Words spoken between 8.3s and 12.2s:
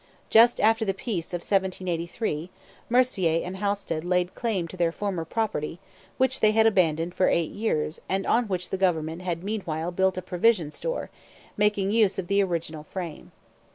which the government had meanwhile built a provision store, making use